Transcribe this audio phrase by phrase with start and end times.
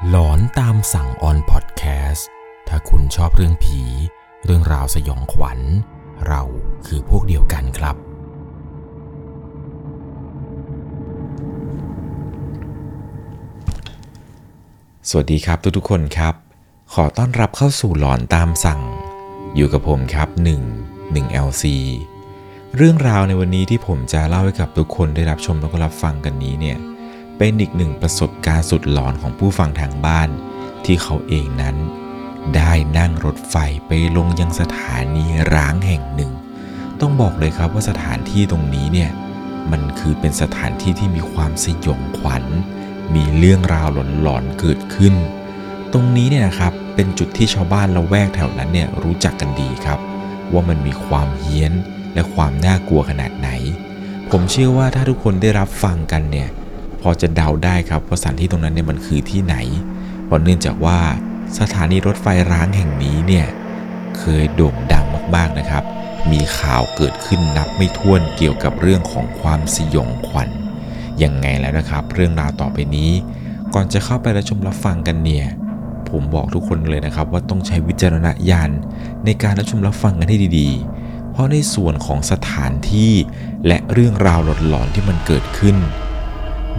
[0.00, 2.28] หลอนตามสั่งออนพอดแคสต์
[2.68, 3.80] ถ้าคุณชอบเรื่องผี
[4.44, 5.60] เรื่องราวสยองขวัญ
[6.26, 6.42] เรา
[6.86, 7.96] คือพวกเดียวกันครับ
[15.08, 16.34] สวัสดีครับทุกๆคนครับ
[16.94, 18.80] ขอต้อนรับเข้าสู่หลอนตามสั่ง
[19.56, 20.28] อยู่กับผมครับ
[20.82, 21.64] 1 1 LC
[22.76, 26.78] เรื่องราวในวันนี้ที่ผมจะเล่าให้กับทุกคนได้รับชมและก็รับฟังกันนี้เนี่ย
[27.44, 30.28] เป็นอีกหนึ่งประสบการณ์สุดหลอนของผู้ฟังทางบ้าน
[30.84, 31.76] ที่เขาเองนั้น
[32.56, 33.56] ได้นั่งรถไฟ
[33.86, 35.24] ไปลงยังสถานี
[35.54, 36.32] ร้างแห่งหนึ่ง
[37.00, 39.10] ต้องบอกเลยครับว่าสถานที่ตรงนี้เนี่ย
[39.70, 42.44] มันคือเป็นสถานที่ที่มีความสยองขวัญ
[43.14, 43.88] มีเรื่องราว
[44.22, 45.14] หลอนๆเกิดขึ้น
[45.92, 49.98] ตรงนี้เนี่ยนะครับเป็นจุดที่ชาวบ้านละแวกแถวนั้นเนี่ยรู้จักกันดีครับ
[50.52, 51.72] ว่ามันมีความเฮี้ยน
[52.14, 53.50] และความน่ากลัวขนาดไหน
[54.30, 56.50] ผมเชื่อว่าถ้าทุกคนได้รับฟังกันเนี่ย
[57.02, 59.56] พอจะเดาได้ครับว่าสถานที่ตรงนั้นเนี่ยมันคือที่ไหน
[60.24, 60.98] เพราะเนื่องจากว่า
[61.58, 63.46] สถานีรถไฟร้างแห่งนี้เนี่ย
[64.18, 65.84] เคยโด่งดังมากๆนะครับ
[66.32, 70.50] มีข่าวเกิดขึ้นนับไม่ถ้วนเกี่ยวกับเรื่องของความสยองขวัญ
[71.22, 73.10] ยังไงแล้วนะครับ เรื่องราวต่อไปนี้
[73.74, 75.46] ก่อนจะเข้าไปรับชมรับฟังกันเนี่ย
[76.10, 78.70] ผมบอกทุกคนเลยนะครับว่าต้องใช้วิจารณญาณ
[79.24, 83.12] ในการรับชมรับฟังกันให้ดีๆ เพราะในส่วนของสถานที่
[83.66, 85.76] และเรื่องราวหลอนๆที่มันเกิดขึ้น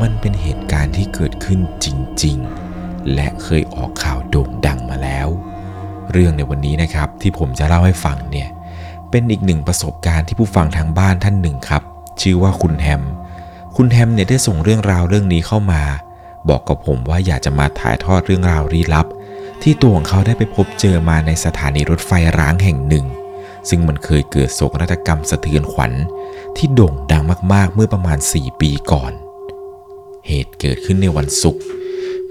[0.01, 1.87] มันเป็นเหตุการณ์ที่เกิดขึ้นจ
[2.23, 2.37] ริง
[2.75, 5.27] ๆ และเคยออกข่าวโด่งดังมาแล้ว
[6.11, 8.49] เรื่องในวันนี้นะครับที่ผมจะเล่าให้ฟังเนี่ย
[9.09, 11.83] เป็นอีกหนึ่งประสบการณ์ที่ผู้ฟังทางบ้านท่านหนึ่งครับ
[12.21, 13.03] ชื่อว่าคุณแฮม
[13.75, 15.83] คุณแฮมเนี่ยได้ส่งเรื่องราวเรื่องนี้เข้ามา
[16.49, 19.07] บอกกับผมว่าอยากจะมาถ่ายทอดเรื่องราวลี้ลับ
[19.61, 23.05] ที่ตัวของเขาได้ไปพบเจอมาในสถานีรถไฟร้างแห่งหนึ่ง
[23.69, 25.91] ซึ่งมันเคยเกิดโศกนาฏกรรมสะเทือนขวัญ
[26.57, 29.11] ที่โด่งดังมากๆเมื่อประมาณ 4 ปีก่อน
[30.27, 31.63] เหตุเกิดขึ้นในวันศุกร์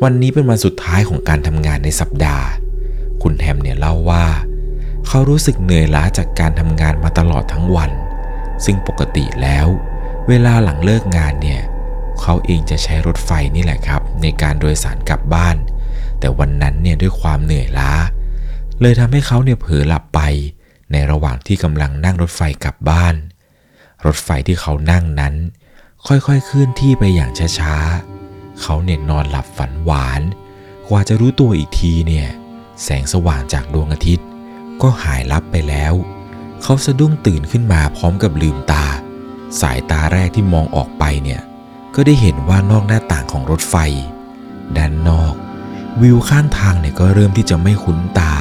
[0.03, 2.47] วันนี้เป็นวันสุดท้ายของการทำงานในสัปดาห์
[3.23, 4.27] คุณแฮมเนี่ยเล่าว่า
[5.07, 7.91] เขารู้สึกเหนื่อยล้าจากการทำงานมาตลอดทั้งวัน
[8.65, 9.67] ซึ่งปกติแล้ว
[10.29, 11.63] เวลาหลังเลิกงานเนี่ย
[12.21, 15.57] เขาเองจะใช้รถไฟนี่แหละครับ ในการโดยสารกลับบ้าน
[16.21, 17.93] แต่วันนั้นเนี่ยด้วยความเหนื่อยล้า
[18.81, 20.21] เลยทำให้เขาเนี่ยเผลอหลับไป
[20.93, 23.15] ในระหว่างที่กำลังนั่งรถไฟกลับบ้าน
[24.07, 25.35] รถไฟที่เขานั่งนั้น
[26.09, 30.23] ค่อยๆเคลื่อนที่ไปอย่างช้าๆ เขาเนี่ยนอนหลับฝันหวาน
[30.89, 32.29] กว่าจะรู้ตัวอีกทีเนี่ย
[32.83, 34.27] แสงสว่างจากดวงอาทิตย์
[34.83, 35.95] ก็หายลับไปแล้ว
[36.63, 38.87] เขาสะดุ้งตื่นขึ้นมาพร้อมกับลืมตา
[39.61, 41.41] สายตาแรกที่มองออกไปเนี่ย
[41.95, 43.77] ก็ได้เห็นว่านอกหน้าต่างของรถไฟ
[44.77, 45.35] ด้านนอก
[46.03, 48.35] วิวข้างทางเนี่ยก็เริ่มที่จะไม่คุ้นตา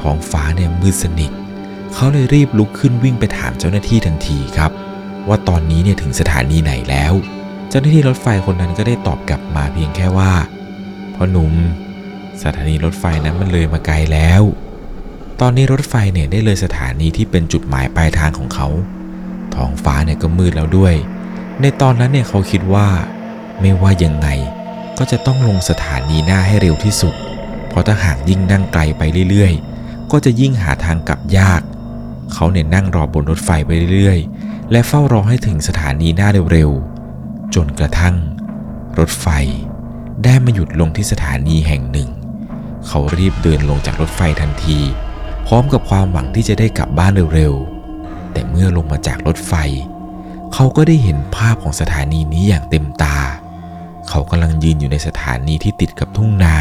[0.00, 1.32] ท้องฟ้าเนี่ยมืดสนิท
[1.94, 4.72] เขาเลยรีบลุกขึ้นวิ่งไปถามเจ้าหน้าที่ทันทีครับ
[5.30, 7.12] ว่าตอนนี้เนี่ยถึงสถานีไหนแล้ว
[7.68, 10.32] เจ้าหน้าที่รถไฟคนนั้นก็ได้ตอบกลับมาเพียงแค่ว่า
[11.14, 11.52] พ่อหนุ่ม
[12.42, 14.42] สถานีรถไฟนั้นมันเลยมาไกลแล้ว
[15.40, 18.68] ตอนนี้รถไฟเนี่ยได้เลยสถานีที่เป็นจุดหมายปลายทางของเขา
[19.54, 20.94] ท้องฟ้าเนี่ยก็มืดแล้วด้วย
[21.60, 22.88] ในตอนนั้นเนี่ยเขาคิดว่า
[23.60, 24.28] ไม่ว่ายังไง
[24.98, 27.14] ก็จะต้องลงสถานีหน้าให้เร็วที่สุด
[27.68, 31.62] เพราะถ้าหากยิ่งนั่งไกลไปเรื่อยๆ ก็จะยิ่งหาทางกลับยาก
[32.34, 38.14] เขาเนี่ยนั่งรอบนรถไฟไปเรื่อยๆ และเฝ้ารอให้ถึงสถานีหน้าเร็วๆ จนกระทั่ง
[38.98, 39.26] รถไฟ
[40.24, 42.08] ได้มาหยุดลงที่สถานีแห่งหนึ่ง
[42.86, 44.78] เขารีบเดินลงจากรถไฟทันที
[45.46, 49.54] พร้อมกับความหวังที่จะได้กลับบ้านเร็วๆ แต่เมื่อลงมาจากรถไฟ
[50.54, 53.18] เขาก็ได้เห็นภาพของสถานีนี้อย่างเต็มตา
[54.08, 56.56] เขากำลังยืนอยู่ในสถานีที่ติดกับทุ่งนา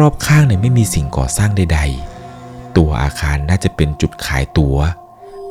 [0.00, 1.80] รอบๆข้างเนี่ยไม่มีสิ่งก่อสร้างใด
[2.28, 4.76] ๆ ตัวอาคารน่าจะเป็นจุดขายตัว๋ว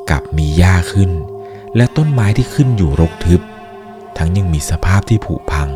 [0.10, 1.12] กับมีหญ้าขึ้น
[1.76, 3.42] และต้นไม้ที่ขึ้นอยู่รกทึบ
[4.18, 5.70] ทั้งยังมีสภาพที่ผุพัง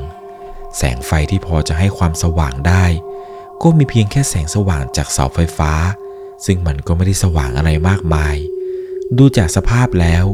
[0.78, 2.86] แสงไฟที่พอจะให้ความสว่างได้
[3.62, 5.72] ก็มีเพียงแค่แสงสว่างจากเสาไฟฟ้า
[6.46, 8.36] ซึ่งมันก็ไม่ได้สว่างอะไรมากมาย
[9.18, 10.26] ดูจากสภาพแล้ว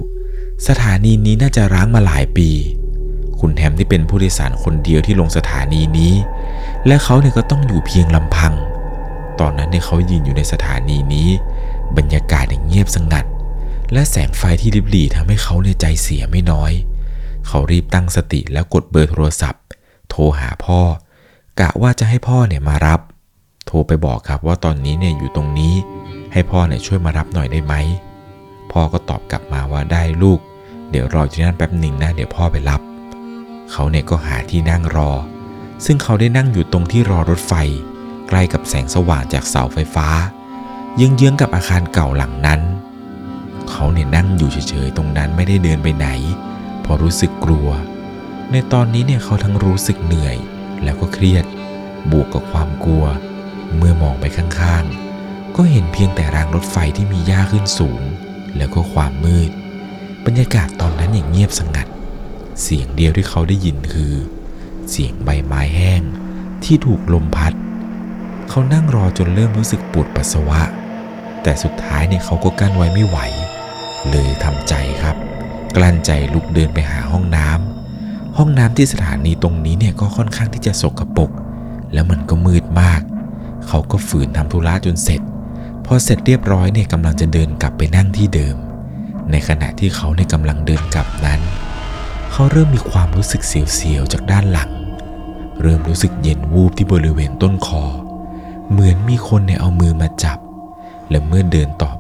[0.68, 2.50] สถานีนี้น่าจะร้างมาหลายปี
[3.40, 6.14] คุณแฮมที่เป็นผู้โดยสารคนเดียวที่ลงสถานีนี้
[6.88, 8.54] และเขาเนี่ยก็ต้องอยู่เพียงลำพัง
[9.40, 11.30] ตอนนั้นเนี่ยเขายืนอยู่ในสถานีนี้
[11.98, 13.26] บรรยากาศเนี่ยเงียบสงัด
[13.94, 16.72] และแสงไฟที่ริบหรี่ทำให้เขาเนี่ยใจเสียไม่น้อย
[17.48, 19.64] เขารีบตั้งสติแล้วกดเบอร์โทรศัพท์
[20.10, 20.80] โทรหาพ่อ
[21.60, 23.00] กะว่าจะให้พ่อเนี่ยมารับ
[23.66, 25.74] โทรไปบอกครับว่าตอนนี้เนี่ยอยู่ตรงนี้
[26.34, 27.74] ให้พ่อเนี่ยช่วยมารับหน่อยได้ไหม
[28.72, 30.40] พ่อก็ตอบกลับมาว่าได้ลูก
[30.90, 32.82] เดี๋ยวรอที่นั่นแป๊บหนึ่งนะเดี๋ยวพ่อไปรับ
[33.72, 35.12] เขาเนี่ยก็หาที่นั่งรอ
[35.86, 37.54] ซึ่งเขาได้นั่งอยู่ตรงที่รอรถไฟ
[38.28, 40.08] ใกล้กับแสงสว่างจากเสาไฟฟ้า
[40.96, 42.62] เยื้องๆกับอาคารเก่าหลังนั้น
[43.72, 46.08] เขาเนี่ยนั่งอยู่เฉยๆตรงนั้นไม่ได้เดินไปไหน
[46.86, 47.70] พราะรู้สึกกลัว
[48.52, 50.38] ในตอนนี้เนี่ยเขาทั้งรู้สึกเหนื่อย
[50.84, 51.46] แล้วก็เครียด
[52.12, 53.06] บวกกับความกลัว
[53.76, 58.02] เมื่อมองไปข้างๆ ก็เห็นเพียงแต่รางรถไฟที่มีหญ้าขึ้นสูง
[58.58, 59.52] แล้วก็ความมืด
[60.26, 61.88] บรรยากาศตอนนั้นอย่างเงียบสงัด
[62.62, 64.14] เสียงเดียวที่เขาได้ยินคือ
[64.90, 66.02] เสียงใบไม้แห้ง
[66.64, 67.54] ที่ถูกลมพัด
[68.50, 70.62] เขานั่งรอจนเริ่มรู้สึกปวดปัสสาวะ
[71.44, 73.18] แต่สุดท้ายเนี่ยเขาก็กั้นไว้ไม่ไหว
[74.10, 74.74] เลยทำใจ
[75.04, 75.16] ครับ
[75.76, 81.32] กลั้นใจลุกเดินไปหาห้องน้ำห้องน้ำที่สถานีตรงนี้เนี่ยก็ค่อนข้างที่จะสกรปรก
[81.94, 83.02] แล้วมันก็มืดมาก
[83.68, 85.22] เขาก็ฝืนทำธุระจนเสร็จ
[85.86, 88.56] พอเสร็จเรียบร้อยเนี่ยกำลังจะเดินกลับไปนั่งที่เดิม
[89.32, 91.42] ในขณะที่เขาเนี่ยกำลังเดินกลับนั้น
[92.32, 94.72] เขาเริ่มมีความรู้สึกเสียวๆจากด้านหลัง
[95.62, 97.84] เริ่มรู้สึกเย็นวูบที่บริเวณต้นคอ
[98.72, 100.40] เหมือนมีคนเนี่ยเอามือมาจับ
[101.10, 101.92] และเมื่อเดินต่อ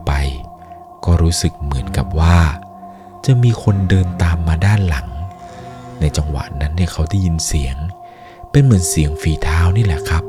[1.05, 2.39] ก็รู้สึกเหมือนกับว่า
[3.25, 5.07] จะมีคนเดินตามมาด้านหลัง
[5.99, 7.75] ในจังหวะนั้นเนี่ยเขาได้ยินเสียง
[8.51, 10.23] เป็นเหมือนเสียงฝีเท้านี่แหละครับ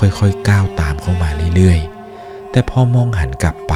[0.00, 3.74] ค่อยๆก้าวตามเข้ามาเรื่อยๆ แต่พอมองหันกลับไป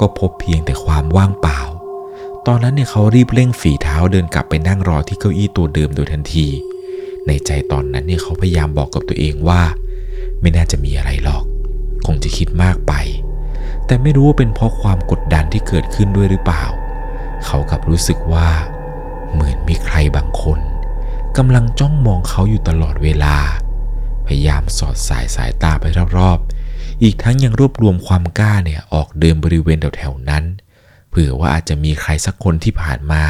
[0.00, 1.60] ก็พบเพียงแต่ความว่างเปล่า
[2.46, 6.46] ตอนนั้นเนี่ยเขารีบเร่งฝีเท้าเดินกลับไปนั่งรอที่เก้าอี้ตัวเดิมโดยทันที
[7.26, 9.62] ในใจตอนนั้นเนี่ยเขาพยายามบอกกับตัวเองว่า
[10.40, 11.44] ไม่น่าจะมีอะไรหรอก
[12.06, 12.92] คงจะคิดมากไป
[13.86, 16.64] แต่ไม่รู้ว่าเป็นเพราะความกดดันที่เกิดขึ้นด้วยหรือเปล่า
[17.46, 18.48] เขากลับรู้สึกว่า
[19.32, 20.60] เหมือนมีใครบางคน
[21.36, 23.36] กำลังจ้องมองเขาอยู่ตลอดเวลา
[24.26, 25.84] พยายามสอดสายสายตาไป
[26.18, 30.44] รอบๆ อีกทั้งยังรวบรวมความกล้าเนี่ยออกเดินบริเวณแถวๆนั้น
[31.10, 33.24] เผื่อว่าอาจจะมีใครสักคนที่ผ่านมา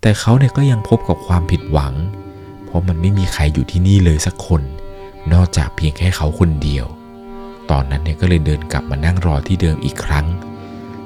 [0.00, 1.94] แต่เขาเนี่ยก็ยังพบกับความผิดหวัง
[2.64, 4.62] เพราะมันไม่มีใครอยู่ที่นี่เลยสักคน
[5.32, 6.86] นอกจากเพียงแค่เขาคนเดียว
[7.70, 10.26] ตอนนั้นเนี่ยก็เลยเดินกลับมานั่งรอที่เดิมอีกครั้ง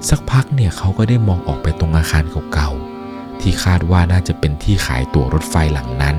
[0.09, 6.17] สักพักเนี่ยเขาก็ได้มองออกไปตรงอาคารเก่าๆที่คาดว่าน่าจะเป็นที่ขายตั๋วรถไฟหลังนั้น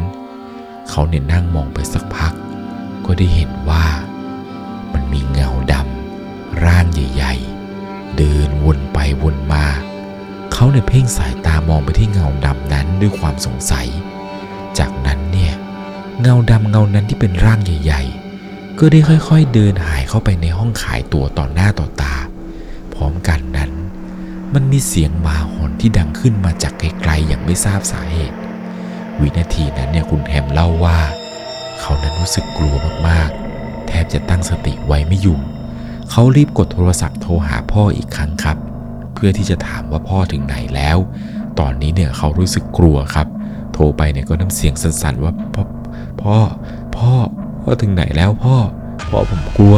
[0.90, 2.34] เขาเนี่ยนั่งมองไปสักพัก
[3.06, 3.86] ก็ได้เห็นว่า
[4.94, 7.34] มันมีเงาดำร่างใหญ่
[7.76, 9.66] ๆ เดินวนไปวนมา
[10.54, 13.88] เขาเนี่ยเพ่งสายตามองไปที่เงาดำนั้นด้วยความสงสัย
[14.80, 15.54] จากนั้นเนี่ย
[16.22, 18.25] เงาดำเงานั้นที่เป็นร่างใหญ่ ๆ
[18.80, 22.16] ก็ได้ค่อยๆเดินหายเข้าไปในห้องขายตัวต่อหน้าต่อตา
[22.94, 23.72] พร้อมกันนั้น
[24.54, 28.38] มันมีเสียงหมาหอนที่ดังขึ้นมาจากไกลๆอย่างไม่ทราบสาเหตุ
[29.22, 31.00] วินาทีนั้นเนี่ยคุณแฮมเล่าว่า
[31.80, 32.76] เขานั้นรู้สึกกลัว
[33.08, 35.40] มากๆ แทบจะตั้งสติไว้ไม่อยู่
[36.12, 38.58] เขารีบกดโทรศัพท์โทรหาพ่ออีกครั้งครับ
[39.14, 40.98] เพื่อที่จะถามว่าพ่อถึงไหนแล้ว
[41.60, 43.28] ตอนนี้เนี่ยเขารู้สึกกลัวครับ
[43.74, 45.64] โทรไปเนี่ยก็น้ำเสียงสั่นๆว่าพ่อ
[46.22, 46.38] พ่อ
[46.98, 47.14] พ่อ
[47.66, 48.56] พ่อถึงไหนแล้วพ่อ
[49.10, 49.76] พ่อผมกลัว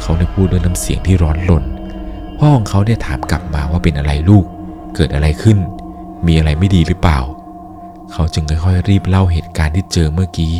[0.00, 1.64] เขาได้พูดด้วยน้ำเสียงที่ร้อนรน
[2.38, 4.44] พ่อของเขาได้ถามกลับมาว่าเป็นอะไรลูก
[4.94, 5.58] เกิดอะไรขึ้น
[6.26, 7.20] มีอะไรไม่ดีหรือเปล่า
[8.12, 10.54] เขาจึงค่อยๆรีบเล่าเหตุการณ์ที่เจอเมื่อกี้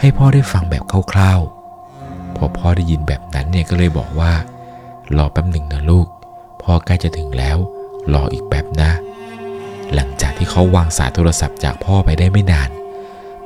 [0.00, 0.82] ให้พ่อได้ฟังแบบ
[1.12, 4.32] คร่าวๆ พอพ่อได้ยินแบบนั้นเนี่ยก็เลยบอกว่า
[5.16, 6.06] รอแป๊บหนึ่งนะลูก
[6.62, 7.58] พ่อใกล้จะถึงแล้ว
[8.12, 8.90] รออีกแป๊บนะ
[9.94, 12.70] หลังจากที่เขาวางสายโทรศัพท์จากพ่อไปได้ไม่นาน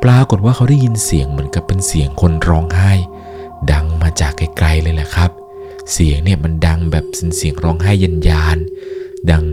[0.03, 2.93] ปรากฏว่าเขาได้ยินเสียงเหมือนกับเป็นเสียงคนร้องไห้
[3.73, 5.31] ดังมาจากไกลๆเลยแหละครับ
[5.93, 8.59] เสียงเนี่ยมันดังแบบเป็นเสียงร้องไห้ยันยาน
[9.31, 9.45] ดัง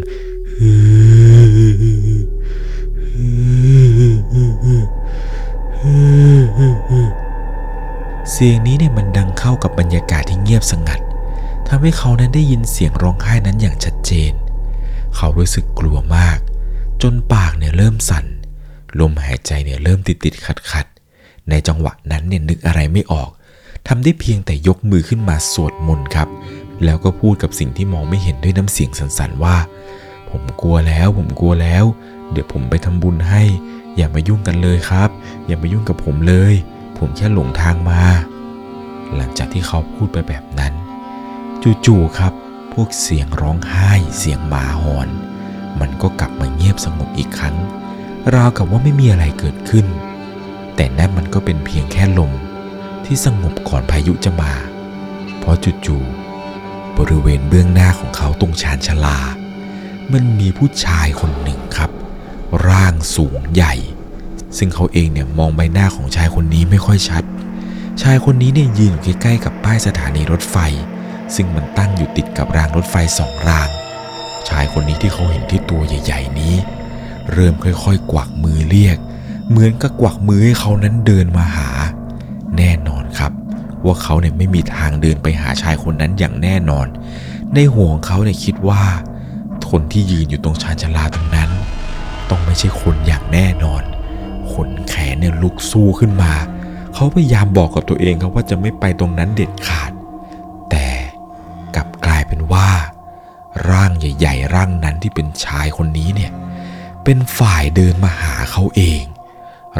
[8.32, 11.00] เสียงนี้เนี่ยมันดังเข้ากับบรรยากาศที่เงียบสงัด
[11.68, 14.32] ทำให้เขานั้นได้ยินเสียงร้องไห้นั้นอย่างชัดเจน
[15.16, 16.40] เขารู้สึกกลัวมาก
[17.02, 18.26] จนปากเนี่ยเริ่มสั่น
[19.00, 23.30] ลมหายใจเนี่ยเริ่มติดติดขัดขัดๆในจังหวะนั้นเนี่ยนึกอะไรไม่ออก
[23.88, 26.30] ทำได้เพียงแต่ยกมือขึ้นมาสวดมนต์ครับ
[26.84, 29.58] แล้วก็พูดกับสิ่งที่มองไม่เห็นด้วยน้ำเสียงสั่นๆว่า
[30.30, 31.86] ผมกลัวแล้วผมกลัวแล้ว
[32.32, 33.44] เดี๋ยวผมไปทำบุญให้
[33.96, 35.10] อย่ามายุ่งกันเลยครับ
[35.46, 36.54] อย่ามายุ่งกับผมเลย
[36.98, 38.04] ผมแค่หลงทางมา
[39.16, 40.74] หลังจากที่เขาพูดไปแบบนั้น
[41.86, 42.34] จู่ๆครับ
[42.74, 45.10] พวกเสียงร้องไห้ เสียงหมาหอน
[45.80, 47.56] มันก็กลับมาเงียบสงบอีกครั้ง
[48.34, 49.86] ราวกับว่าไม่มีอะไรเกิดขึ้น
[50.76, 52.32] แต่นั่นมันก็เป็นเพียงแค่ลม
[53.06, 54.54] ที่สงบก่อนพายุจะมา
[55.40, 59.20] เพราะจู่ๆบริเวณเบื้องหน้าของเขาตรงชานชาลา
[60.14, 61.92] มันมีผู้ชายคนหนึ่งครับ
[62.68, 63.74] ร่างสูงใหญ่
[64.58, 67.24] ซึ่งเขาเองเนี่ยมองใบหน้าของชายคนนี้ไม่ค่อยชัด
[68.02, 70.58] ชายคนนี้เนี่ยยืนอยู่ใกล้ๆกับป้ายสถานีรถไฟ
[71.36, 73.70] ซึ่งมันตั้งอยู่ติดกับรางรถไฟสองราง
[74.50, 76.56] ชายคนนี้ที่เขาเห็นที่ตัวใหญ่ ๆ นี้
[77.34, 78.98] เริ่มค่อยๆ กวักมือเรียก
[79.50, 81.70] เหมือนกับกวักมือให้เขานั้นเดินมาหา
[82.58, 83.32] แน่นอนครับ
[83.86, 86.88] ว่าเขาเนี่ยไม่มีทางเดินไปหาชายคนนั้นอย่างแน่นอน
[87.54, 88.84] ในหัวของเขาเนี่ยคิดว่า
[89.70, 91.50] คนที่ยืนอยู่ตรงชานชลาตรงนั้น
[92.30, 93.84] ต้องไม่ใช่คนอย่างแน่นอน
[94.52, 96.34] ขนแขนเนี่ยลุกสู้ขึ้นมา
[96.94, 99.92] เขาพยายามบอกกับตัวเองครับว่าจะไม่ไปตรงนั้นเด็ดขาด
[100.70, 100.88] แต่
[101.76, 102.68] กลับกลายเป็นว่า
[103.70, 106.32] ร่างใหญ่ ๆ ร่างนั้นที่เป็นชายคนนี้เนี่ย
[107.06, 109.04] เป็นฝ่ายเดินมาหาเขาเอง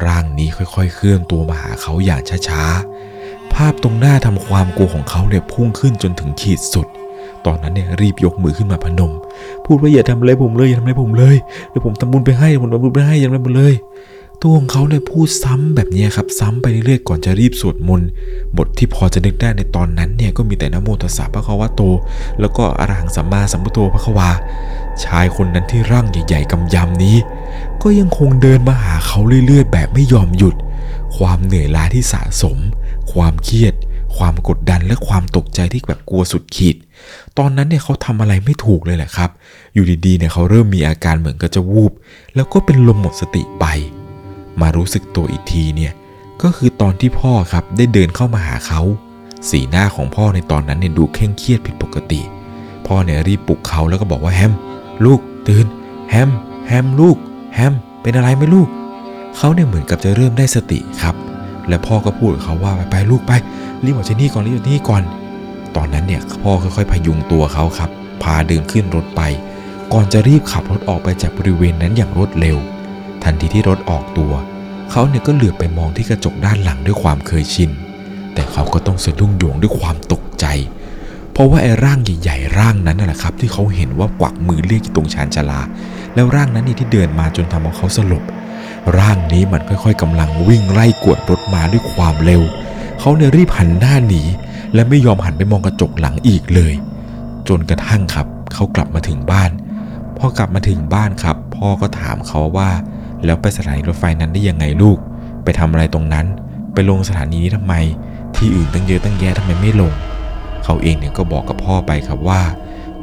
[0.06, 6.88] ร่างนี้ค่อยๆ เคลื่อนตัวมาหาเขาอย่างช้าๆ ภาพตรงหน้าทำความกลัวของเขาเนี่ยพุ่งขึ้นจนถึงขีดสุด
[7.46, 9.12] ตอนนั้นเนี่ยรีบยกมือขึ้นมาพนม
[9.66, 11.36] พูดว่าอย่าทำอะไรผมเลยอย่าทำอะไรผมเลย
[11.70, 13.74] เดี๋ยวผมทำบุญไปให้ผมทำบุญไปให้อย่าทำอะไรผมเลย
[14.42, 18.10] ตัวของเขาเนี่ยพูดซ้ำแบบนี้ครับซ้ำไปเรื่อยๆก่อนจะรีบสวดมนต์
[18.58, 21.82] บทที่พอจะนึกได้ในตอนนั้นเนี่ยก็มีแต่นโมตัสสะพระควะโต
[22.40, 24.30] แล้วก็อรหังสัมมาสัมพุทโธพระควา
[25.04, 27.18] ชายคนนั้นที่ร่างใหญ่ ๆกำยำนี้
[27.82, 30.56] ก็ยังคงเดินมาหาเขาเรื่อย ๆ แบบไม่ยอมหยุด
[31.18, 32.58] ความเหนื่อยล้าที่สะสม
[33.14, 33.74] ความเครียด
[34.18, 36.76] ความกดดันและความตกใจที่แบบกลัวสุดขีด
[37.38, 39.30] ตอนนั้นเนี่ยเขาทำอะไรไม่ถูกเลยแหละครับ
[39.74, 41.92] อยู่ดีๆเนี่ยเขาเริ่มมีอาการเหมือนกับจะวูบ
[42.36, 43.66] แล้วก็เป็นลมหมดสติไป
[44.62, 45.94] มารู้สึกตัวอีกทีเนี่ย
[46.42, 48.82] ก็คือตอนที่พ่อครับได้เดินเข้ามาหาเขา
[49.50, 52.22] สีหน้าของพ่อในตอนนั้นเนี่ยดูเคร่งเครียดผิดปกติ
[52.88, 54.54] พ่อเนี่ยรีบปลุกเขาแล้วก็บอกว่าแฮม
[55.06, 55.66] ลูกตื่น
[56.10, 56.30] แฮม
[56.68, 57.18] แฮมลูก
[57.56, 58.68] แฮม เป็นอะไรไหมลูก
[59.38, 61.16] เขาเนี่ยเหมือนกับจะเริ่มได้สติครับ
[61.68, 63.32] และพ่อก็พูดกับเขาว่าไปไปลูกไป
[63.84, 65.04] รีบออกจากนี่ก่อนรีบออกจากนี่ก่อน
[65.76, 67.90] ตอนนั้นเนี่ยพ่อค่อยๆพยุงตัวเขาครับ
[68.24, 69.22] พาเดินขึ้นรถไป
[69.94, 72.58] ก่อนจะรีบขับรถออกไปจากบริเวณนั้นอย่างรวดเร็ว
[73.24, 74.34] ทันทีที่รถออกตัว
[74.92, 77.72] เขาเนี่ยก็เหลือบไปมองที่กระจกด้านหลังด้วยความเคยชิน
[78.34, 80.46] แต่เขาก็ต้องสะดุ้งโยงด้วยความตกใจ
[81.36, 85.62] เพราะว่าไอ้ร่างใหญ่ๆร่างนั้นน่ะแหละครับ ที่เขาเห็นว่ากวักมือเรียกอยู่ตรงชานชาลา
[86.16, 88.24] แล้วร่างนั้นนี่ที่เดินมาจนทำเอาเขาสลบ
[88.98, 92.42] ร่างนี้มันค่อยๆกำลังวิ่งไล่กวดรถมาด้วยความเร็ว
[93.00, 94.22] เขาเนี่ยรีบหันหน้าหนี
[94.74, 96.74] และไม่ยอมหันไปมองกระจกหลังอีกเลย
[97.48, 99.52] จนกระทั่งครับ เขากลับมาถึงบ้าน
[100.18, 102.70] พอกลับมาถึงบ้านครับ พ่อก็ถามเขาว่า
[103.26, 104.98] แล้วไปสถานีรถไฟนั้นได้ยังไงลูก
[105.44, 106.26] ไปทำอะไรตรงนั้น
[106.74, 107.74] ไปลงสถานีนี้ทำไม
[108.36, 109.94] ที่อื่นตั้งเยอะตั้งแยะทำไมไม่ลง
[110.66, 112.42] เขาเองเนี่ยก็บอกกับพ่อไปครับว่า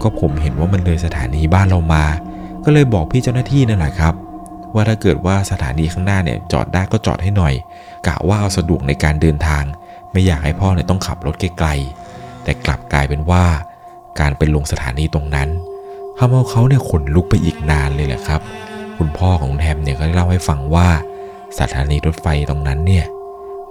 [0.03, 2.05] ก็ผมเห็นว่ามันเลยสถานีบ้านเรามา
[2.65, 4.15] ก็เลยบอกพี่เจ้าหน้าที่นั่นแหละครับ
[4.75, 7.55] ว่าถ้าเกิดว่าสถานีข้างหน้าเนี่ยจอดได้ก็จอดให้หน่อย
[8.07, 9.65] กะว่าเอาสะดวกในการเดินทาง
[10.13, 13.45] ไม่อยากให้พ่อเนี่ยต้องขับรถไกลๆแต่กลับกลายเป็นว่า
[14.21, 15.49] การไปลงสถานีตรงนั้น
[16.19, 18.41] ทำเอาเขาเนี่ยขนลุกไปอีกนานเลยแหละครับ
[18.99, 20.89] คุณพ่อของแทมเนี่ยก็ได้เล่าให้ฟังว่า
[21.59, 23.07] สถานีรถไฟตรงนั้นเนี่ย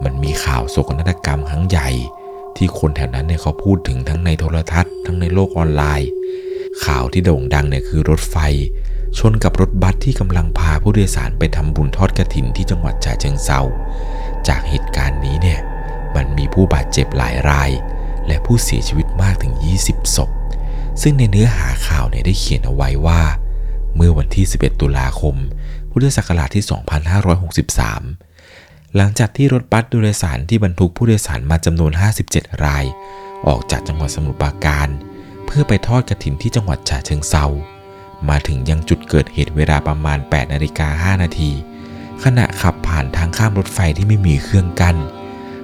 [0.04, 1.90] มันมีข่าวโศกนาฏกรรมครั้งใหญ่
[2.58, 6.10] ที่คนแถวนั้นเนี่ยเขาพูดถึงทั้งในโทรทัศน์ ทั้งในโลกออนไลน์
[6.86, 8.38] ข่าวที่โด่งดังเนี่ยคือรถไฟ
[9.20, 13.62] ชนกับรถบัสที่กำลังพาผู้โดยสารไปทำบุญทอดกระถินที่จังหวัดฉะเชิงเซา
[14.48, 15.60] จากเหตุการณ์นี้เนี่ย
[16.16, 17.72] มันมีผู้บาดเจ็บหลายราย
[18.28, 19.54] และผู้เสียชีวิตมากถึง
[19.84, 20.30] 20ศพ
[21.02, 23.22] ซึ่งในเนื้อหาข่าวเนี่ยได้เขียนเอาไว้ว่า
[23.96, 25.36] เมื่อวันที่ 11 ตุลาคม
[25.92, 26.66] พุทธศักราชที่
[27.70, 28.31] 2563
[28.98, 31.92] หลังจากที่รถบัสโดยสารที่บรรทุกผู้โดยสารมาจำนวน
[32.28, 32.86] 57 ราย
[33.48, 34.90] ออกจากจังหวัดสมุทรปราการ
[35.46, 37.46] เพื่อไปทอดกระถินที่จังหวัดฉะเชิงเซา
[38.30, 41.52] มาถึงยังจุดเกิดเหตุเวลาประมาณ 8 นาฬิกา 5 นาที
[42.24, 44.98] ขณะขับผ่านทางข้ามรถไฟที่ไม่มีเครื่องกัน้น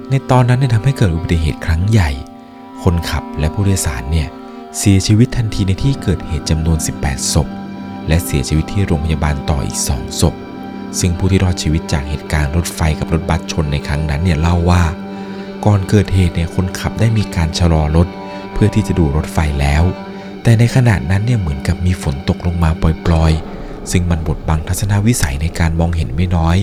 [0.10, 2.10] ในตอนนั้นเนี่ยทำให้เกิดอุบัติเหตุครั้งใหญ่
[2.84, 4.28] คนขับและผู้โดยสารเนี่ย
[4.78, 7.48] เสียชีวิตทันทีในที่เกิดเหตุจำนวน 18 ศพ
[8.08, 10.36] และเสียชีวิตที่โรงพยาบาลต่ออีก 2 ศพ
[11.00, 14.84] ซึ่งผู้ที่รอดชีวิตจากเหตุการณ์รถไฟกับรถบัสชนในครั้งนั้นเนี่ยเล่าว่า
[15.66, 18.08] ก่อนเกิดเหตุเนี่ยคนขับได้มีการชะลอรถ
[18.54, 19.84] เพื่อที่จะดูรถไฟแล้ว
[20.44, 22.70] แต่ในขณะนั้นเนี่ยเหมือนกับมีฝนตกลงมา
[23.06, 26.58] ปล่อยๆ ซึ่งมันบดบังทัศนวิสัยในการมองเห็นไม่น้อย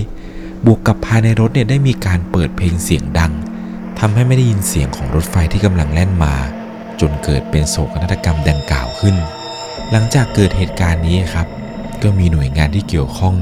[0.65, 3.31] บวกกับภายในรถเนี่ยได้มีการเปิดเพลงเสียงดัง
[3.99, 6.35] ทำให้ไม่ได้ยินเสียงของรถไฟที่กำลังแล่นมา
[7.01, 9.15] จนเกิดเป็นโศกนาฏกรรมดังกล่าวขึ้น
[9.91, 11.47] หลังจากเกิดเหตุการณ์นี้ครับ
[12.03, 13.35] ก็มีหน่วยงานที่เกี่ยวข้อง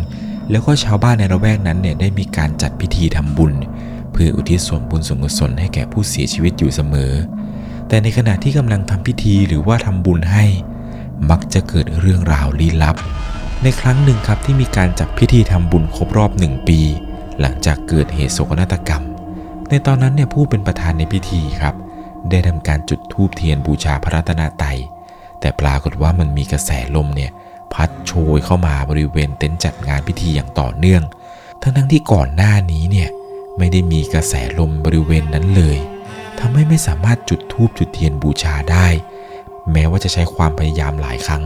[0.53, 3.53] แล้วก็ชาวบ้านในระแวกนั้นเนี่ยได้มีการจัดพิธีทำบุญ
[4.11, 7.11] เพื่ออุทิศส่วนบุญส่วนกุศลให้แก่ผู้เสียชีวิตอยู่เสมอ
[7.87, 10.45] แต่ในขณะที่กำลังทำพิธีหรือว่าทำบุญให้
[11.29, 12.95] มักจะเกิดเรื่องราวลี้ลับ
[13.63, 16.79] ในครั้งหนึ่งครับที่มีการจัดพิธีทำบุญครบรอบหนึ่งปี
[17.39, 19.03] หลังจากเกิดเหตุโศกนาฏกรรม
[19.69, 21.75] ในตอนนั้นเนี่ยผู้เป็นประธานในพิธีครับ
[22.29, 24.77] ได้ทำการจุดธูปเทียนบูชาพระรัตนตรัย
[25.39, 27.31] แต่ปรากฏว่ามันมีกระแสลมเนี่ย
[27.73, 31.03] พัดโชยเข้ามาบริเวณเต็นท์จัดงานพิธีอย่างต่อเนื่อง
[31.61, 33.09] ทั้งทั้งที่ก่อนหน้านี้เนี่ย
[33.57, 35.77] ไม่ได้มีกระแสลมบริเวณนั้นเลย
[36.39, 38.87] ทำให้ไม่สามารถจุดธูปจุดเทียนบูชาได้
[39.71, 41.43] แม้ว่าจะใช้ความพยายามหลายครั้ง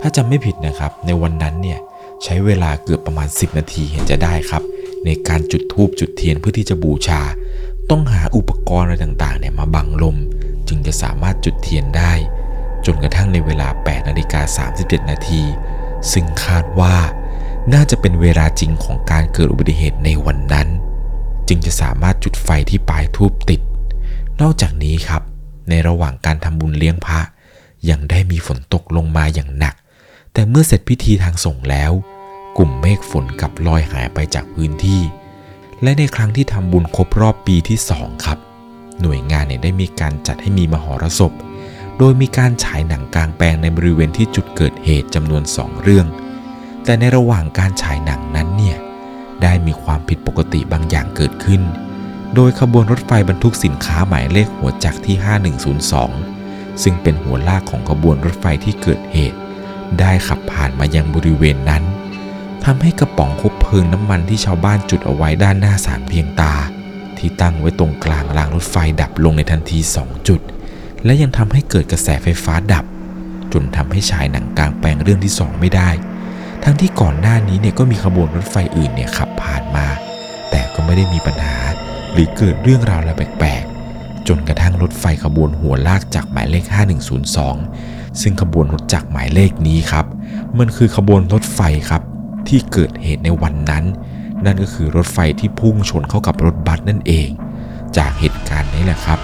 [0.00, 1.78] ถ้าจำไม่ผิดนะครับ ในวันนั้นเนี่ย
[2.24, 4.62] ใช้เวลาเกือบประมาณ 10 นาทีเห็นจะได้ครับ
[5.04, 7.22] ในการจุดธูปจุดเทียนเพื่อที่จะบูชา
[7.90, 10.16] ต้องหาอุปกรณ์อะไรต่างๆเนี่ยมาบังลม
[10.68, 12.12] จึงจะสามารถจุดเทียนได้
[12.86, 15.42] จนกระทั่งในเวลา8นาฬิกา37 นาที
[16.12, 16.96] ซึ่งคาดว่า
[17.72, 20.68] น่าจะเป็นเวลาจริงของการเกิดอุบัติเหตุในวันนั้น
[21.48, 23.60] จึงจะสามารถจุดไฟที่ปลายทูบติด
[24.40, 25.22] นอกจากนี้ครับ
[25.68, 27.20] ในระหว่างการทำบุญเลี้ยงพระ
[27.90, 29.74] ยังได้มีฝนตกลงมาอย่างหนัก
[30.32, 31.92] แต่เมื่อเสร็จพิธีทางส่งแล้ว
[32.56, 35.02] กลุ่มเมฆฝนกลับลอยหายไปจากพื้นที่
[35.82, 38.38] และในครั้งที่ทำบุญครบรอบปีที่สองครับ
[39.00, 41.32] หน่วยงานเนี่ยได้มีการจัดให้มีมหรสพ
[42.02, 46.06] โดยมีการฉายหนังกลางแปลงในบริเวณที่จุดเกิดเหตุจำนวนสองเรื่อง
[46.84, 48.78] แต่ในระหว่างการฉายหนังนั้นเนี่ย
[49.42, 51.62] ได้มีความผิดปกติบางอย่างเกิดขึ้น
[52.34, 55.16] โดยขบวนรถไฟบรรทุกสินค้าหมายเลขหัวจักรที่
[56.00, 59.38] 5102 ซึ่งเป็นหัวลากของขบวนรถไฟที่เกิดเหตุ
[60.00, 61.84] ได้ขับผ่านมายังบริเวณนั้น
[62.64, 66.54] ทำให้กระป๋องคบเพลิงน้ำมันที่ชาวบ้านจุดเอาไว้ด้านหน้าสารเพียงตา
[67.18, 70.42] ที่ตั้งไว้ตรงกลางรางรถไฟดับลงในทันที 2 จุด
[71.04, 72.84] และยังทำให้เกิดกระแสไฟฟ้าดับ
[73.52, 75.90] จนทำให้ฉายหนังกลางแปลงเรื่องที่2ไม่ได้
[76.64, 79.86] ทั้งที่ก่อนหน้านี้เนี่ยก็มีขบวนรถไฟอื่นเนี่ยขับผ่านมา
[80.50, 81.58] แต่ก็ไม่ได้มีปัญหา
[82.12, 86.64] หรือเกิดเรื่องราวอะไรแปลกๆ จนกระทั่งรถไฟขบวนหัวลากจากหมายเลข
[87.42, 90.06] 5102 ซึ่งขบวนรถจากหมายเลขนี้ครับ
[90.58, 92.02] มันคือขบวนรถไฟครับ
[92.48, 93.84] ที่เกิดเหตุในวันนั้น
[94.44, 97.28] นั่นก็คือรถไฟที่พุ่งชนเข้ากับรถบัสนั่นเอง
[97.96, 99.18] จากเหตุการณ์นี้แหละครับ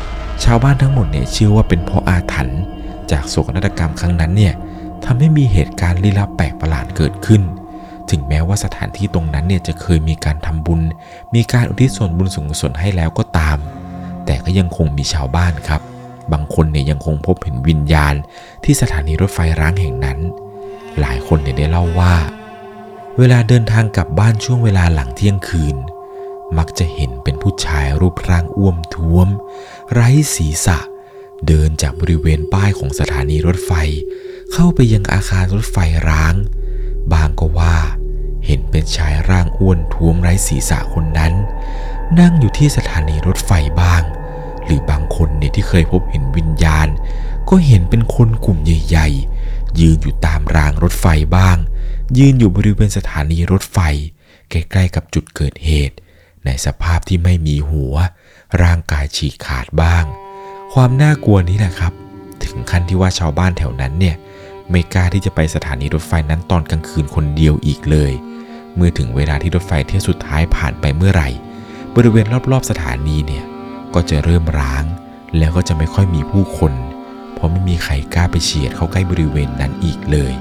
[0.45, 2.61] ชาวบ้านทั้งหมดเนี่ยเชื่อว่าเป็นเพราะอาถรรพ์
[3.11, 4.55] จากโศกนาฏกรรมครั้งนั้นเนี่ย
[5.05, 7.43] ทำให้มีเหตุการณ์ลี้ลับแปลกประหลาดเกิดขึ้น
[8.11, 10.81] ถึงแม้ว่าสถานที่ตรงนั้นเนี่ยจะเคยมีการทำบุญ
[11.35, 13.59] มีการอุทิศส่วนบุญส่วนกุศลให้แล้วก็ตาม
[14.26, 15.81] แต่ก็ยังคงมีชาวบ้านครับ
[16.33, 18.14] บางคนเนี่ยยังคงพบเห็นวิญญาณ
[18.64, 20.19] ที่สถานีรถไฟร้างแห่งนั้น
[21.00, 22.14] หลายคนเนี่ยได้เล่าว่า
[23.19, 25.76] เวลาเดินทางกลับบ้านช่วงเวลาหลังเที่ยงคืน
[26.59, 29.29] มักจะเห็นเป็นผู้ชายรูปร่างอ้วมท้วม
[29.93, 30.79] ไร้ศีรษะ
[31.47, 33.73] เดินจากบริเวณป้ายของสถานีรถไฟ
[34.53, 35.76] เข้าไปยังอาคารรถไฟ
[36.09, 36.35] ร้าง
[37.12, 37.76] บางก็ว่า
[38.47, 41.33] เห็นเป็นชายร่างอ้วนท้วมไร้ศีรษะคนนั้น
[42.21, 44.03] นั่งอยู่ที่สถานีรถไฟบ้าง
[44.64, 46.88] หรือบางคนเนี่ยที่เคยพบเห็นวิญญาณ
[47.49, 51.57] ก็เห็นเป็นคนกลุ่มใหญ่ๆ ยืนอยู่ตามรางรถไฟบ้าง
[52.18, 53.79] ยืนอยู่บริเวณสถานีรถไฟ
[54.51, 55.97] ใกล้ๆกับจุดเกิดเหตุ
[56.46, 57.94] ในสภาพที่ไม่มีหัว
[58.62, 60.04] ร่างกายฉีกขาดบ้าง
[60.72, 61.92] ความน่ากลัวนี้แหละครับ
[62.44, 64.16] ถึงขั้นที่ว่าชาวบ้านแถวนั้นเนี่ย
[64.70, 68.12] ไม่กล้าที่จะไปสถานีรถไฟนั้นตอนกลางคืนคนเดียวอีกเลย
[68.76, 71.28] เมื่อถึงเวลาที่รถไฟเที่ยวสุดท้ายผ่านไปเมื่อไหร่
[71.96, 73.44] บริเวณรอบๆสถานีเนี่ย
[73.94, 74.85] ก็จะเริ่มร้าง
[75.38, 76.72] แล้วก็จะไม่ค่อยมีผู้คน
[77.35, 80.32] เพราะไม่มีใครกล้าไปเฉียดเข้าใกล้บริเวณนั้นอีกเลย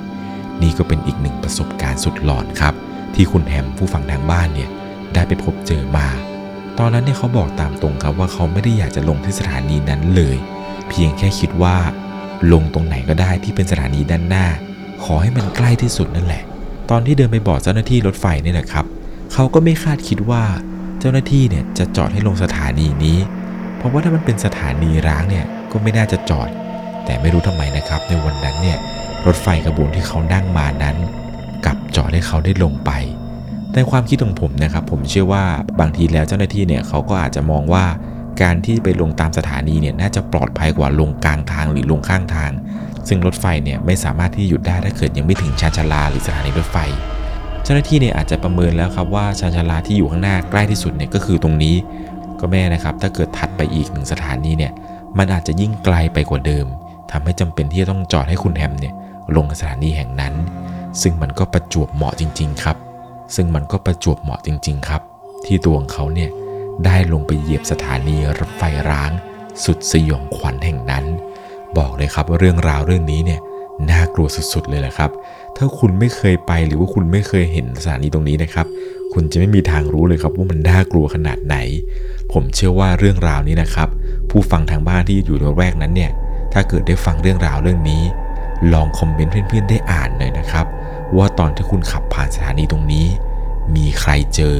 [0.61, 2.73] นี่ก็เป็นอีกหนึ่งประสบการณ์สุดหลอนครับ
[3.15, 4.69] ที่คุณแฮมผู้ฟังทางบ้านเนี่ย
[5.15, 6.07] ได้ไปพบเจอมา
[6.79, 10.37] ตอนนั้นเนี่ยเขาบอกตามตรงครับว่าเขาไม่ได้อยากจะลงที่สถานีนั้นเลย
[10.89, 11.77] เพียงแค่คิดว่า
[12.53, 14.45] ลงตรงไหนก็ได้ที่เป็นสถานีด้านหน้า
[15.03, 16.43] ขอให้มันใกล้ที่สุดนั่นแหละ
[16.89, 18.85] ตอนที่เดินไปบอกเจ้าหน้าที่รถไฟนี่แหละครับ
[19.33, 20.43] เขาก็ไม่คาดคิดว่า
[20.99, 23.17] เจ้าหน้าที่เนี่ยจะจอดให้ลงสถานีนี้
[23.77, 26.49] เพราะว่าถ้ามันเป็นสถานีร้างเนี่ยก็ไม่น่าจะจอด
[27.05, 28.77] แต่ไม่รู้ทำไมนะครับ ในวันนั้นเนี่ย
[29.25, 30.97] รถไฟกระบวนที่เขานั่งมานั้น
[31.65, 32.91] กลับจอดให้เขาได้ลงไป
[33.75, 35.43] แต่ความคิดของผมนะครับ ผมเชื่อว่า
[35.79, 37.85] บางทีแล้วเจ้าหน้าที่เนี่ยเขาก็อาจจะมองว่า
[38.41, 42.51] การที่ไปลงตามสถานีเนี่ยน่าจะปลอดภัยกว่าลงกลางทางหรือลงข้างทาง
[43.07, 46.77] ซึ่งรถไฟเนี่ยไม่สามารถที่หยุดได้ถ้าเกิดยังไม่ถึงชานชาลาหรือสถานีรถไฟ
[47.63, 51.75] เจ้าหน้าที่เนี่ยอาจจะประเมินแล้วครับว่าชานชาลาที่อยู่ข้างหน้าใกล้ที่สุดเนี่ยก็คือตรงนี้
[52.39, 54.71] ก็แม่นะครับถ้าเกิดถัดไปอีกหนึ่งสถานีเนี่ย
[55.17, 56.65] มันอาจจะยิ่งไกลไปกว่าเดิม
[57.11, 58.93] ทำให้จำเป็นที่จะต้องจอดให้คุณแฮมเนี่ย
[59.35, 60.33] ลงสถานีแห่งนั้น
[61.01, 62.77] ซึ่งมันก็ประจวบเหมาะจริง ๆ ครับ
[63.35, 65.01] ซึ่งมันก็ประจวบเหมาะจริง ๆ ครับ
[65.45, 66.29] ที่ตัวของเขาเนี่ย
[66.85, 69.11] ได้ลงไปเหยียบสถานีรถไฟร้าง
[69.65, 71.05] สุดสยองขวัญแห่งนั้น
[71.77, 73.39] บอกเลยครับว่าเรื่องราวเรื่องนี้เนี่ย
[73.91, 75.11] น่ากลัวสุดๆเลยแหละครับ
[75.57, 78.67] ถ้าคุณไม่เคยไปหรือว่าคุณไม่เคยเห็นสถานีตรงนี้นะครับ
[79.13, 81.57] คุณจะไม่มีทางรู้เลยครับว่ามันน่ากลัวขนาดไหน
[82.33, 83.89] ผมเชื่อว่าเรื่องราวนี้นะครับ
[84.29, 86.11] ผู้ฟังทางบ้านที่อยู่ในแวกนั้นเนี่ย
[86.53, 88.01] ถ้าเกิดได้ฟังเรื่องราวเรื่องนี้
[88.73, 90.65] ลองคอมเมนต์เพื่อนๆได้อ่านหน่อยนะครับ
[91.17, 93.05] ว่าตอนที่คุณขับผ่านสถานีตรงนี้
[93.75, 94.55] มีใครเจอ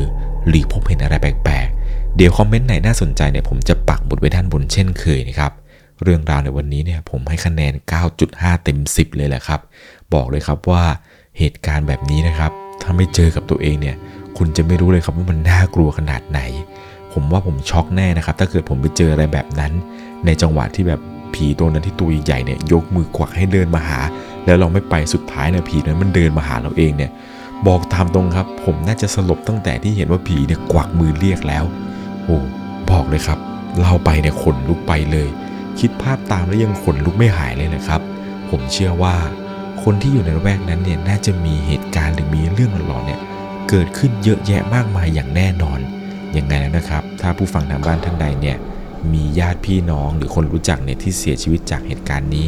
[0.47, 5.51] หรือพบเห็นอะไรแปลกๆ เดี๋ยวคอมเมนต์ไหนน่าสนใจเนี่ยผมจะปักบุดไว้ด้านบนเช่นเคยนะครับ
[6.03, 7.73] เรื่องราวในวันนี้เนี่ยผมให้คะแนน
[8.19, 9.62] 9.5 เต็ม 10 เลยแหละครับ
[10.13, 10.84] บอกเลยครับว่า
[11.39, 13.95] เหตุการณ์แบบนี้นะครับ ถ้าไม่เจอกับตัวเองเนี่ย
[14.38, 16.39] คุณจะไม่รู้เลยครับว่ามันน่ากลัวขนาดไหน
[17.13, 19.71] ผมว่าผมช็อกแน่นะครับ ถ้าเกิดผมไปเจออะไรแบบนั้น
[20.25, 21.01] ในจังหวะที่แบบ
[21.36, 24.00] ผีตัวนั้นที่ตัวใหญ่เนี่ยยกมือกวักให้เดินมาหา
[24.45, 27.12] แล้วเราไม่ไปสุดท้ายเนี่ยผีนั้นมันเดินมาหาเราเองเนี่ย
[27.67, 31.63] บอกตามตรงครับ ผมน่าจะสลบตั้งแต่ที่เห็นว่าผีเนี่ยกวักมือเรียกแล้ว
[32.24, 32.38] โอ้
[32.89, 33.39] บอกเลยครับ
[33.80, 35.30] เล่าไปเนี่ยขนลุกไปเลย
[35.80, 38.02] คิดภาพตามแล้วยังขนลุกไม่หายเลยนะครับ
[38.50, 39.15] ผมเชื่อว่า
[39.84, 43.19] คนที่อยู่ในระแวกนั้นเนี่ยน่าจะมีเหตุการณ์หรือมีเรื่องหลอนๆเนี่ย
[43.69, 45.80] เกิดขึ้นเยอะแยะมากมายอย่างแน่นอน
[46.38, 48.58] ยังไงแล้วนะครับ ถ้าผู้ฟังทางบ้านท่านใดเนี่ย
[49.13, 52.48] มีญาติพี่น้องหรือคนรู้จักเนี่ยที่เสียชีวิตจากเหตุการณ์นี้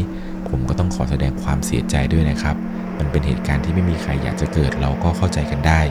[0.49, 2.55] ผมก็ต้องขอแสดงความเสียใจด้วยนะครับ
[2.97, 5.81] มันเป็นเหตุการณ์ที่ไม่มีใครอยากจะเกิดเราก็เข้าใจกันได้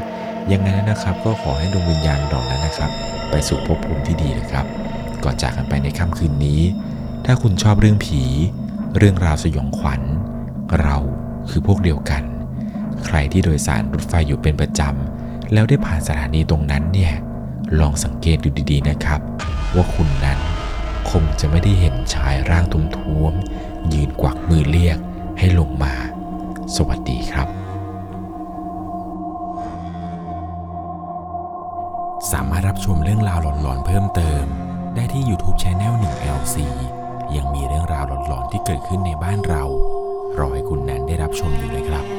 [0.52, 2.90] ยังไงนะครับก็ขอให้ดวงวิญญาณเหล่านั้นนะครับ
[3.30, 4.66] ไปสู่ภพภูมิที่ดีเลยครับ
[5.24, 6.60] ก่อนจากกันไปในค่ำคืนนี้
[7.24, 8.22] ถ้าคุณชอบเรื่องผี
[8.96, 10.02] เรื่องราวสยองขวัญ
[10.82, 10.96] เรา
[11.50, 12.22] คือพวกเดียวกัน
[13.06, 17.12] ใครที่โดยสารรถไฟอยู่เป็นประจำแล้วได้ผ่านสถานีตรงนั้นเนี่ย
[17.80, 19.20] ลองสังเกตดูดีๆนะครับ
[19.74, 20.38] ว่าคุณนั้น
[21.10, 24.98] คงจะไม่ได้เห็นชายร่างทุ้มๆยืนกวักมือเรียก
[25.38, 25.94] ให้ลงมา
[26.76, 27.48] สวัสดีครับ
[32.32, 34.44] สามารถรับชมเรื่องราวหลอนๆเพิ่มเติม
[34.94, 36.56] ได้ที่ YouTube Channel 1 LC
[37.36, 39.64] ยังมีเรื่องราวหลอนๆที่เกิดขึ้นในบ้านเรา
[40.38, 42.15] รอให้คุณนั้นได้รับชมอยู่เลยครับ